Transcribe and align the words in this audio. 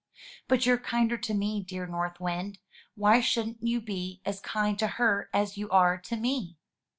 "But 0.47 0.65
you're 0.65 0.79
kinder 0.79 1.15
to 1.15 1.33
me, 1.35 1.61
dear 1.61 1.85
North 1.85 2.19
Wind. 2.19 2.57
Why 2.95 3.19
shouldn't 3.21 3.61
you 3.61 3.79
be 3.79 4.19
as 4.25 4.39
kind 4.39 4.79
to 4.79 4.87
her 4.97 5.29
as 5.31 5.59
you 5.59 5.69
are 5.69 5.95
to 5.99 6.15
me?" 6.15 6.57